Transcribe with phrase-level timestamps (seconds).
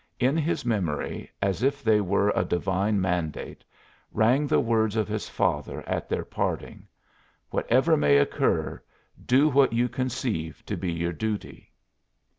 [0.19, 3.63] In his memory, as if they were a divine mandate,
[4.11, 6.87] rang the words of his father at their parting:
[7.51, 8.81] "Whatever may occur,
[9.23, 11.71] do what you conceive to be your duty."